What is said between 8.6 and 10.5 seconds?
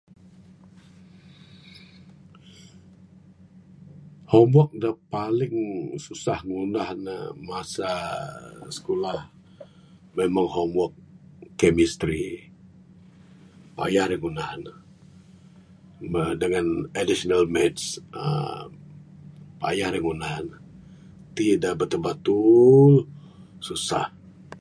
sikulah meh